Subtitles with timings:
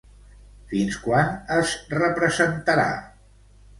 [0.71, 2.89] Fins quan es representarà?